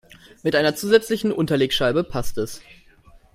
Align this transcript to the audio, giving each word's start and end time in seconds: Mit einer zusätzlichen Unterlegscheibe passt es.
Mit 0.41 0.55
einer 0.55 0.73
zusätzlichen 0.73 1.31
Unterlegscheibe 1.31 2.03
passt 2.03 2.39
es. 2.39 2.59